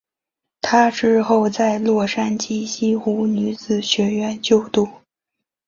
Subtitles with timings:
[0.61, 4.89] 她之后在洛杉矶西湖女子学院就读。